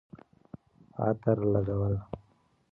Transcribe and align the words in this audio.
عطر 1.05 1.37
لګول 1.51 1.95